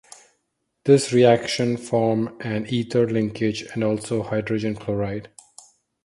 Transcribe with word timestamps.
This 0.85 1.13
reaction 1.13 1.77
form 1.77 2.35
an 2.41 2.65
ether 2.65 3.07
linkage 3.07 3.61
and 3.61 3.83
also 3.83 4.23
hydrogen 4.23 4.73
chloride. 4.75 5.29